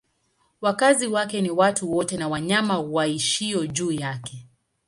Wakazi 0.61 1.07
wake 1.07 1.41
ni 1.41 1.49
watu 1.51 1.91
wote 1.91 2.17
na 2.17 2.27
wanyama 2.27 2.79
waishio 2.79 3.67
juu 3.67 3.91
yake. 3.91 4.45